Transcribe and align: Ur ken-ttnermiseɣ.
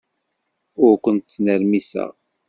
Ur 0.85 0.93
ken-ttnermiseɣ. 1.03 2.11